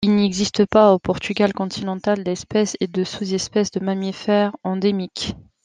[0.03, 5.35] Il n'existe pas au Portugal continental d'espèces et de sous-espèces de mammifères endémiques.